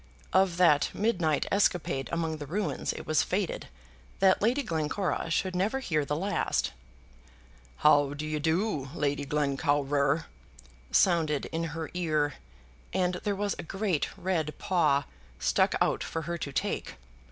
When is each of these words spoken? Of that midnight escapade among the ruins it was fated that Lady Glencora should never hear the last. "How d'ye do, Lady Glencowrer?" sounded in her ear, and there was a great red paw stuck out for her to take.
Of 0.33 0.57
that 0.57 0.89
midnight 0.95 1.45
escapade 1.51 2.09
among 2.11 2.37
the 2.37 2.47
ruins 2.47 2.91
it 2.91 3.05
was 3.05 3.21
fated 3.21 3.67
that 4.17 4.41
Lady 4.41 4.63
Glencora 4.63 5.29
should 5.29 5.55
never 5.55 5.79
hear 5.79 6.03
the 6.05 6.15
last. 6.15 6.71
"How 7.77 8.15
d'ye 8.15 8.39
do, 8.39 8.89
Lady 8.95 9.25
Glencowrer?" 9.27 10.25
sounded 10.89 11.45
in 11.51 11.65
her 11.65 11.91
ear, 11.93 12.33
and 12.91 13.21
there 13.23 13.35
was 13.35 13.53
a 13.59 13.61
great 13.61 14.07
red 14.17 14.57
paw 14.57 15.03
stuck 15.37 15.75
out 15.79 16.03
for 16.03 16.23
her 16.23 16.35
to 16.35 16.51
take. 16.51 16.95